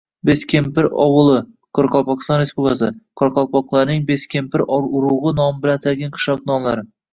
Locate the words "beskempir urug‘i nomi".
4.09-5.65